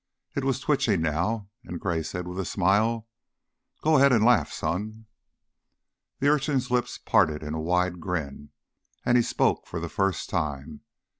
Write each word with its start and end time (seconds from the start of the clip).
It 0.33 0.43
was 0.43 0.59
twitching 0.59 0.99
now, 0.99 1.51
and 1.63 1.79
Gray 1.79 2.01
said, 2.01 2.25
with 2.25 2.39
a 2.39 2.43
smile, 2.43 3.07
"Go 3.83 3.97
ahead 3.97 4.11
and 4.11 4.25
laugh, 4.25 4.51
son." 4.51 5.05
The 6.17 6.27
urchin's 6.29 6.71
lips 6.71 6.97
parted 6.97 7.43
in 7.43 7.53
a 7.53 7.61
wide 7.61 7.99
grin, 7.99 8.49
and 9.05 9.15
he 9.15 9.21
spoke 9.21 9.67
for 9.67 9.79
the 9.79 9.89
first 9.89 10.27
time. 10.27 10.81